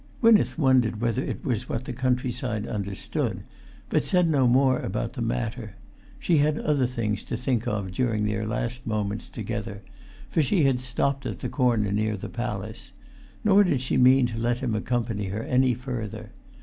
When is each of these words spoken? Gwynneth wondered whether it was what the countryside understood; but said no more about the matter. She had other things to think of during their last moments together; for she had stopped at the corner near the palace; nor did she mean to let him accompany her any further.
Gwynneth 0.19 0.57
wondered 0.57 0.99
whether 0.99 1.23
it 1.23 1.45
was 1.45 1.69
what 1.69 1.85
the 1.85 1.93
countryside 1.93 2.65
understood; 2.65 3.43
but 3.91 4.03
said 4.03 4.27
no 4.27 4.47
more 4.47 4.79
about 4.79 5.13
the 5.13 5.21
matter. 5.21 5.75
She 6.17 6.39
had 6.39 6.57
other 6.57 6.87
things 6.87 7.23
to 7.25 7.37
think 7.37 7.67
of 7.67 7.91
during 7.91 8.25
their 8.25 8.47
last 8.47 8.87
moments 8.87 9.29
together; 9.29 9.83
for 10.27 10.41
she 10.41 10.63
had 10.63 10.81
stopped 10.81 11.27
at 11.27 11.37
the 11.41 11.49
corner 11.49 11.91
near 11.91 12.17
the 12.17 12.29
palace; 12.29 12.93
nor 13.43 13.63
did 13.63 13.79
she 13.79 13.95
mean 13.95 14.25
to 14.25 14.39
let 14.39 14.57
him 14.57 14.73
accompany 14.73 15.25
her 15.25 15.43
any 15.43 15.75
further. 15.75 16.31